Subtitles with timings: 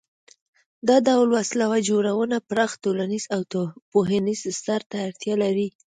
[0.87, 3.41] دا ډول وسله جوړونه پراخ ټولنیز او
[3.91, 5.67] پوهنیز بستر ته اړتیا لري.